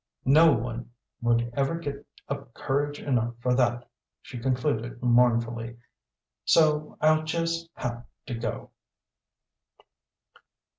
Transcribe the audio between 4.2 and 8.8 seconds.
concluded mournfully, "so I'll just have to go."